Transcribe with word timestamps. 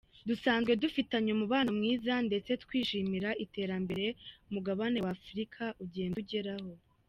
Dusanzwe 0.27 0.71
dufitanye 0.81 1.29
umubano 1.33 1.69
mwiza 1.77 2.13
ndetse 2.27 2.51
twishimira 2.63 3.29
iterambere 3.45 4.05
umugabane 4.47 4.97
w’Afurika 5.05 5.63
ugenda 5.83 6.15
ugeraho. 6.23 6.71